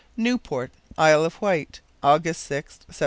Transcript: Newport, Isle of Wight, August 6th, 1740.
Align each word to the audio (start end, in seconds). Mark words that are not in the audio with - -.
Newport, 0.17 0.71
Isle 0.97 1.23
of 1.25 1.39
Wight, 1.43 1.79
August 2.01 2.45
6th, 2.49 2.89
1740. 2.89 2.97